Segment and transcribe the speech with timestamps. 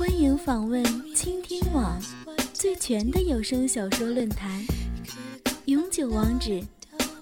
[0.00, 0.82] 欢迎访问
[1.14, 2.00] 倾听网
[2.54, 4.64] 最全的有声小说论坛，
[5.66, 6.64] 永久网址：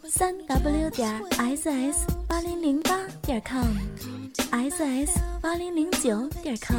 [0.04, 6.78] 三 w 点 ss 八零零八点 com，ss 八零零九点 com。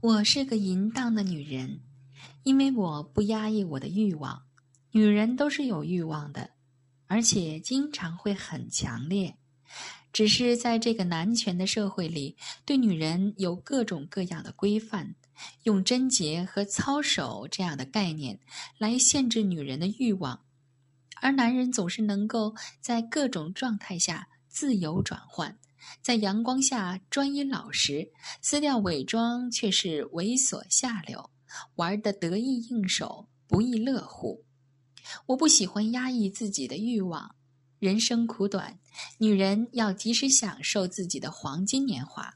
[0.00, 1.80] 我是个淫荡的女人，
[2.44, 4.40] 因为我不压抑我的欲望。
[4.92, 6.48] 女人都是有欲望的，
[7.06, 9.36] 而且经常会很强烈。
[10.12, 15.16] 只是在这个男权的社会里，对女人有各种各样的规范，
[15.64, 18.38] 用贞洁和操守这样的概念
[18.78, 20.44] 来限制女人的欲望，
[21.20, 25.58] 而男人总是能够在各种状态下自由转换。
[26.00, 28.08] 在阳光下专一老实，
[28.40, 31.28] 撕掉伪装却是猥琐下流，
[31.74, 34.44] 玩得得意应手，不亦乐乎。
[35.26, 37.34] 我不喜欢压抑自己的欲望，
[37.78, 38.78] 人生苦短，
[39.18, 42.34] 女人要及时享受自己的黄金年华。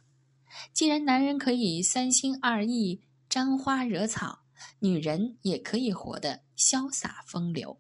[0.72, 4.40] 既然男人可以三心二意、沾花惹草，
[4.80, 7.78] 女人也可以活得潇洒风流。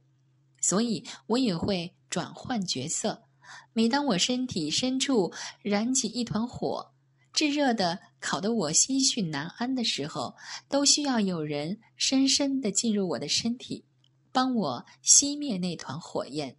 [0.60, 3.24] 所以，我也会转换角色。
[3.72, 6.92] 每当我身体深处燃起一团火，
[7.32, 10.36] 炙热的烤得我心绪难安的时候，
[10.68, 13.84] 都需要有人深深地进入我的身体，
[14.32, 16.56] 帮我熄灭那团火焰。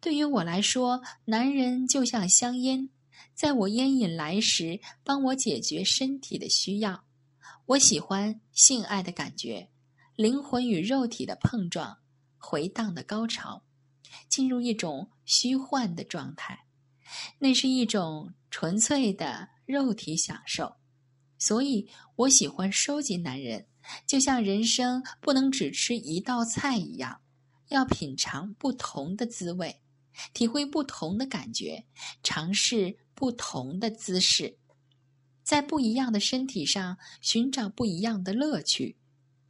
[0.00, 2.88] 对于我来说，男人就像香烟，
[3.34, 7.04] 在我烟瘾来时，帮我解决身体的需要。
[7.66, 9.70] 我喜欢性爱的感觉，
[10.14, 11.98] 灵魂与肉体的碰撞，
[12.38, 13.62] 回荡的高潮。
[14.28, 16.66] 进入一种虚幻的状态，
[17.38, 20.76] 那是一种纯粹的肉体享受。
[21.38, 23.66] 所以我喜欢收集男人，
[24.06, 27.20] 就像人生不能只吃一道菜一样，
[27.68, 29.80] 要品尝不同的滋味，
[30.32, 31.86] 体会不同的感觉，
[32.22, 34.58] 尝试不同的姿势，
[35.42, 38.98] 在不一样的身体上寻找不一样的乐趣。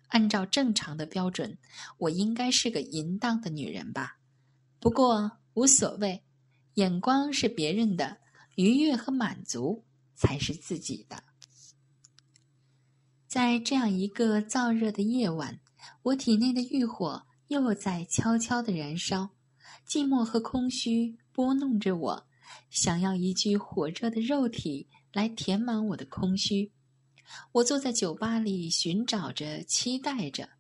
[0.09, 1.57] 按照正常的标准，
[1.97, 4.19] 我应该是个淫荡的女人吧。
[4.79, 6.23] 不过无所谓，
[6.75, 8.19] 眼光是别人的，
[8.57, 9.85] 愉悦和满足
[10.15, 11.25] 才是自己的。
[13.33, 15.59] 在这样一个燥热的夜晚，
[16.03, 19.31] 我体内的欲火又在悄悄的燃烧，
[19.89, 22.27] 寂寞和空虚拨弄着我，
[22.69, 26.73] 想要一具火热的肉体来填满我的空虚。
[27.53, 30.51] 我坐在酒吧里，寻找着，期待着。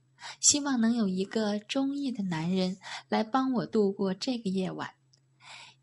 [0.41, 2.79] 希望能有一个中意的男人
[3.11, 4.89] 来帮我度过这个夜晚。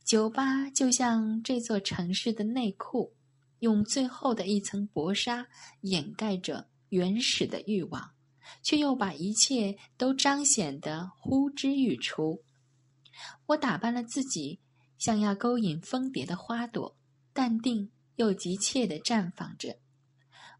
[0.03, 3.13] 酒吧就像这座城市的内裤，
[3.59, 5.45] 用最后的一层薄纱
[5.81, 8.11] 掩盖着原始的欲望，
[8.61, 12.43] 却又把一切都彰显得呼之欲出。
[13.47, 14.59] 我打扮了自己，
[14.97, 16.95] 像要勾引蜂蝶的花朵，
[17.33, 19.77] 淡定又急切地绽放着。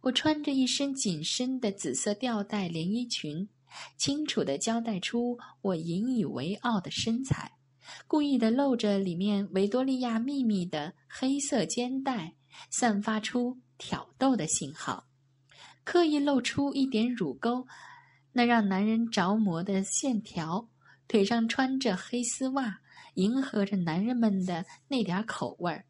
[0.01, 3.49] 我穿着一身紧身的紫色吊带连衣裙。
[3.97, 7.51] 清楚地交代出我引以为傲的身材，
[8.07, 12.33] 故意的露着里面维多利亚秘密的黑色肩带，
[12.71, 15.05] 散发出挑逗的信号，
[15.91, 17.65] 刻意露出一点乳沟，
[18.33, 20.69] 那让男人着魔的线条，
[21.07, 22.81] 腿上穿着黑丝袜，
[23.15, 25.85] 迎合着男人们的那点口味儿，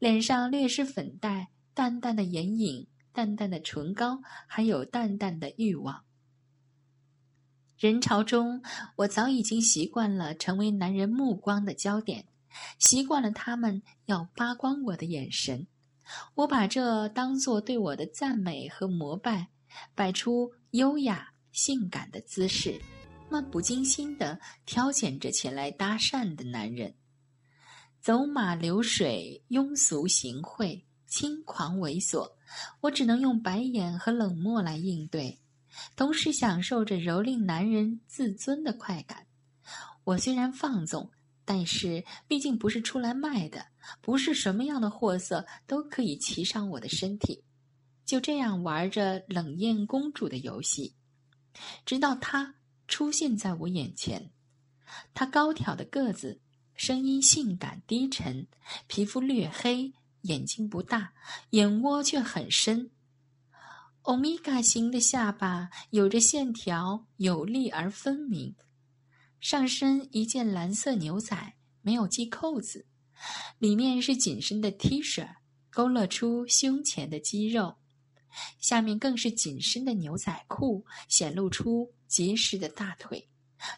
[0.00, 6.02] 脸上略施粉黛，淡淡的眼影，淡淡的唇膏，还有淡淡的欲望。
[7.78, 8.60] 人潮中，
[8.96, 12.24] 我早已经习惯了成为男人目光的焦点，
[12.80, 15.68] 习惯了他们要扒光我的眼神。
[16.34, 19.48] 我把这当作对我的赞美和膜拜，
[19.94, 22.80] 摆出优雅性感的姿势，
[23.30, 26.94] 漫不经心地挑拣着前来搭讪的男人。
[28.00, 32.32] 走马流水，庸俗行贿，轻狂猥琐，
[32.80, 35.38] 我只能用白眼和冷漠来应对。
[35.94, 39.26] 同时享受着蹂躏男人自尊的快感。
[40.02, 41.10] 我虽然放纵，
[41.52, 43.66] 但是毕竟不是出来卖的，
[44.00, 47.42] 不是什么样的货色都可以骑上我的身体。
[48.06, 50.94] 就这样玩着冷艳公主的游戏，
[51.84, 52.54] 直到她
[52.86, 54.30] 出现在我眼前。
[55.12, 56.40] 她高挑的个子，
[56.76, 58.46] 声音性感低沉，
[58.86, 61.12] 皮肤略黑，眼睛不大，
[61.50, 62.92] 眼窝却很深。
[64.02, 68.54] 欧米伽型的下巴有着线条，有力而分明。
[69.40, 72.86] 上身一件蓝色牛仔，没有系扣子，
[73.58, 75.26] 里面是紧身的 T 恤，
[75.70, 77.76] 勾勒出胸前的肌肉。
[78.60, 83.28] 下面更是紧身的牛仔裤，显露出结实的大腿，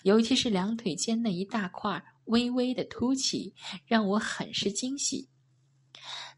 [0.03, 3.55] 尤其是两腿间那一大块微微的凸起，
[3.87, 5.29] 让我很是惊喜。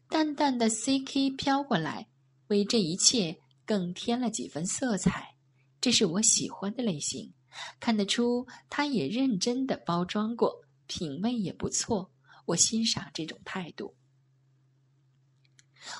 [0.07, 2.07] 淡淡的 CK 飘过来，
[2.47, 5.35] 为这一切更添了几分色彩。
[5.81, 7.33] 这是我喜欢的类型，
[7.79, 12.11] 看得出他也认真的包装过，品味也不错。
[12.45, 13.95] 我欣赏这种态度。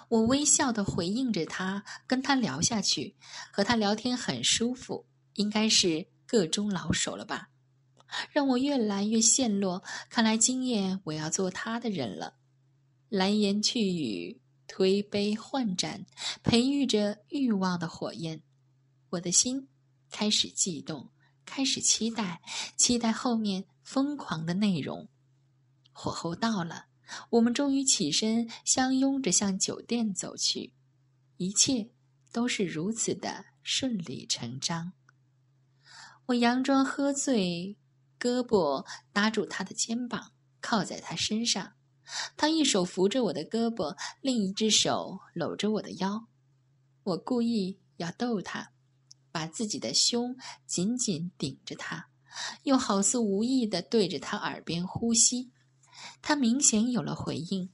[0.10, 3.16] 我微笑的回应着他，跟他聊下去，
[3.52, 7.50] 和他聊天很舒服，应该是个中老手了吧？
[8.32, 9.84] 让我越来越陷落。
[10.10, 12.36] 看来今夜我要做他的人了。
[13.10, 16.06] 来言去语，推杯换盏，
[16.44, 18.42] 培育着欲望的火焰。
[19.12, 19.68] 我的心
[20.10, 21.12] 开始悸动，
[21.46, 22.42] 开始期待，
[22.76, 25.08] 期待后面疯狂的内容。
[25.92, 26.88] 火候到了。
[27.30, 30.74] 我们终于起身，相拥着向酒店走去，
[31.38, 31.92] 一切
[32.32, 34.94] 都是如此的顺理成章。
[36.26, 37.78] 我佯装喝醉，
[38.20, 38.84] 胳膊
[39.14, 41.74] 搭住他的肩膀，靠在他身上。
[42.36, 46.28] 他一手扶着我的胳膊，另一只手搂着我的腰。
[47.04, 48.72] 我故意要逗他，
[49.36, 50.34] 把自己的胸
[50.66, 52.08] 紧紧顶着他，
[52.64, 55.52] 又好似无意的对着他耳边呼吸。
[56.22, 57.70] 他明显有了回应，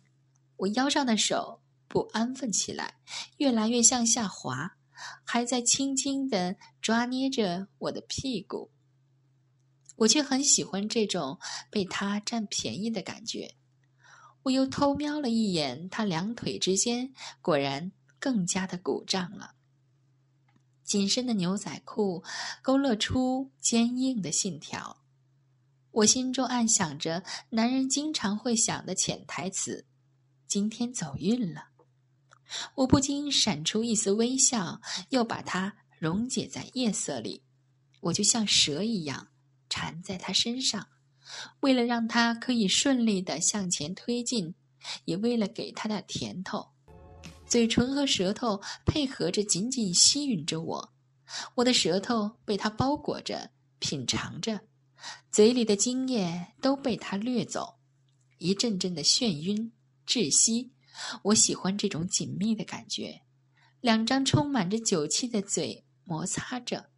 [0.58, 2.96] 我腰上的手不安分起来，
[3.38, 4.76] 越来越向下滑，
[5.24, 8.72] 还在轻轻的抓捏着我的屁股。
[9.98, 11.38] 我却很喜欢这种
[11.70, 13.54] 被他占便宜的感觉。
[14.42, 19.54] 我又偷瞄了一眼他两腿之间，果然更加的鼓胀了。
[20.84, 22.24] 紧身的牛仔裤
[22.62, 24.98] 勾勒出坚硬的线条。
[25.92, 29.86] 我心中暗想着，男人经常会想的潜台词
[30.48, 31.70] ：“今天走运了。”
[32.76, 37.44] 我不禁闪出一丝微笑，又把它溶解在夜色里。
[38.02, 39.30] 我就像蛇一样
[39.70, 40.88] 缠在他身上，
[41.62, 44.56] 为了让他可以顺利的向前推进，
[45.06, 46.72] 也为了给他点甜头。
[47.52, 50.94] 嘴唇和舌头配合着，紧紧吸吮着我。
[51.56, 54.62] 我的舌头被他包裹着，品尝着。
[55.34, 57.76] 嘴里的精液都被他掠走，
[58.38, 59.74] 一阵阵的眩晕
[60.08, 60.72] 窒息。
[61.24, 63.24] 我喜欢这种紧密的感觉，
[63.82, 66.90] 两张充满着酒气的嘴摩擦着，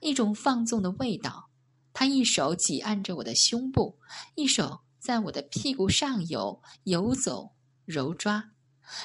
[0.00, 1.50] 一种放纵的味道。
[1.92, 3.98] 他一手挤按着我的胸部，
[4.34, 7.50] 一手在我的屁股上游游走
[7.84, 8.52] 揉抓，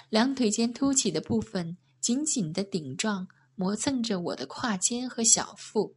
[0.10, 5.96] 两腿间凸起的部分紧紧的顶撞，磨蹭着我的胯间和小腹，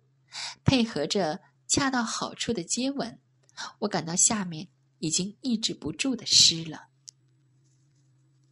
[0.64, 1.40] 配合着。
[1.70, 3.18] 恰到好处的接吻，
[3.80, 4.68] 我感到下面
[5.00, 6.86] 已经抑制不住的湿了。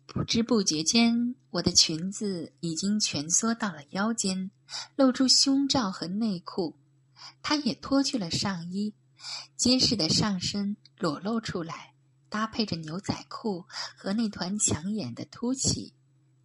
[0.07, 4.51] 不知不觉间，我的裙子已经蜷缩到了腰间，
[4.97, 6.77] 露出胸罩和内裤。
[7.41, 8.93] 他也脱去了上衣，
[9.57, 11.95] 结实的上身裸露出来，
[12.29, 13.65] 搭配着牛仔裤
[13.97, 15.93] 和那团抢眼的凸起，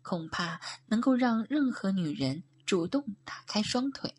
[0.01, 4.15] 恐怕能够让任何女人主动打开双腿。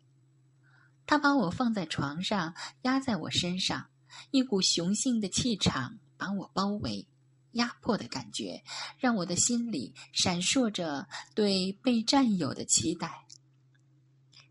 [1.05, 3.87] 他把我放在床上，压在我身上，
[4.31, 7.07] 一股雄性的气场把我包围，
[7.51, 8.63] 压迫的感觉
[8.97, 13.25] 让我的心里闪烁着对被占有的期待。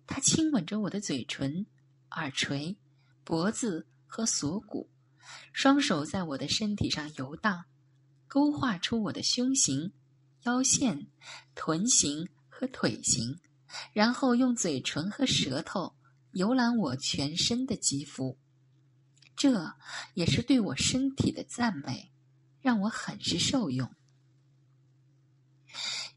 [0.06, 1.64] 他亲吻着我的嘴唇、
[2.10, 2.76] 耳垂、
[3.24, 4.90] 脖子和锁骨，
[5.52, 7.64] 双手在我的身体上游荡，
[8.28, 9.92] 勾画出我的胸型、
[10.42, 11.06] 腰线、
[11.54, 13.38] 臀型和腿型，
[13.92, 15.94] 然后用嘴唇和舌头。
[16.32, 18.38] 游览我全身的肌肤，
[19.36, 19.74] 这
[20.14, 22.10] 也是对我身体的赞美，
[22.62, 23.94] 让我很是受用。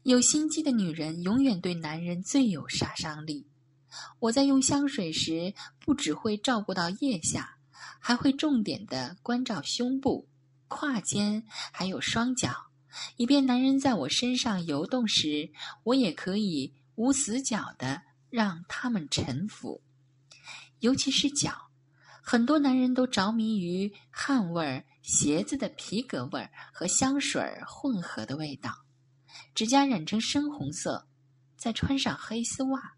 [0.04, 3.46] 有心机的女人永远对男人最有杀伤力。
[4.18, 7.55] 我在用香水时，不只会照顾到腋下，
[7.98, 10.28] 还会重点的关照胸部、
[10.68, 12.70] 胯间，还有双脚，
[13.16, 15.50] 以便男人在我身上游动时，
[15.82, 19.82] 我也可以无死角的让他们臣服。
[20.80, 21.70] 尤其是脚，
[22.22, 28.84] 很多男人都着迷于汗味儿、鞋子的皮革味儿和香水混合的味道。
[29.54, 31.06] 指甲染成深红色，
[31.56, 32.94] 再穿上黑丝袜，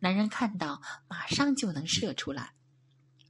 [0.00, 2.54] 男人看到马上就能射出来。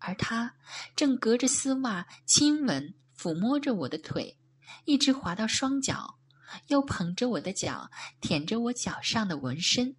[0.07, 0.55] 而他
[0.95, 4.37] 正隔着丝袜亲吻、抚摸着我的腿，
[4.85, 6.19] 一直滑到双脚，
[6.67, 9.97] 又捧着我的脚，舔着我脚上的纹身，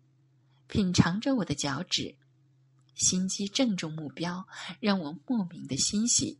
[0.67, 2.15] 品尝着我的脚趾。
[2.93, 4.47] 心机正中目标，
[4.79, 6.39] 让我莫名的欣喜，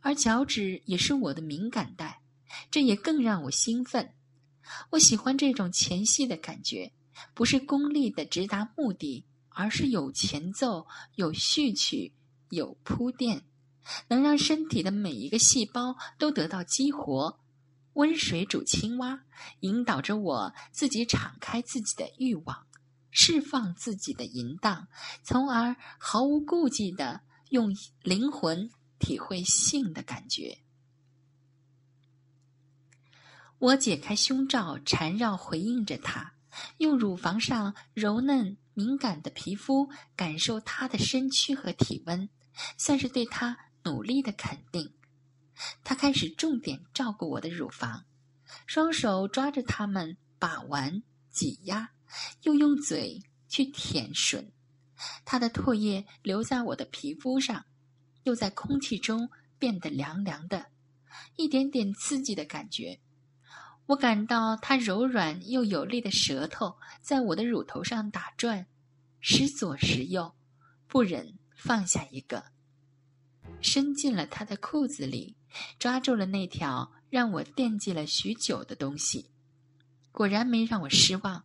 [0.00, 2.22] 而脚趾也是我的敏感带，
[2.70, 4.14] 这也更让我兴奋。
[4.90, 6.92] 我喜欢这种前戏的感觉，
[7.34, 10.86] 不是功利的直达目的，而是有前奏、
[11.16, 12.12] 有序曲、
[12.54, 13.44] 有铺垫，
[14.08, 17.40] 能让身体的每一个细胞都得到激活。
[17.94, 19.20] 温水煮青蛙，
[19.60, 22.66] 引导着我自己敞开自己的欲望，
[23.10, 24.88] 释放自己的淫荡，
[25.22, 27.20] 从而毫无顾忌的
[27.50, 28.68] 用灵魂
[28.98, 30.58] 体会性的感觉。
[33.58, 36.34] 我解开胸罩，缠绕回应着他，
[36.78, 42.28] 用乳房上柔嫩敏感的皮肤感受他的身躯和体温，
[42.76, 44.92] 算是对他努力的肯定。
[45.84, 48.04] 他开始重点照顾我的乳房，
[48.66, 51.90] 双手抓着它们把玩、挤压，
[52.42, 54.50] 又用嘴去舔吮。
[55.24, 57.64] 他的唾液留在我的皮肤上，
[58.24, 60.66] 又在空气中变得凉凉的，
[61.36, 63.00] 一点点刺激的感觉。
[63.86, 68.66] 我感到他柔软又有力的舌头在我的乳头上打转，
[69.20, 70.34] 时左时右，
[70.88, 72.44] 不忍放下一个，
[73.60, 75.36] 伸进了他的裤子里，
[75.78, 79.30] 抓住了那条让我惦记了许久的东西。
[80.12, 81.44] 果然没让我失望，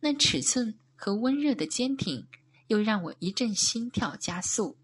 [0.00, 2.26] 那尺寸和温热的坚挺，
[2.68, 4.76] 又让我一阵心跳加速。